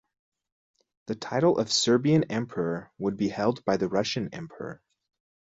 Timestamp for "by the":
3.65-3.87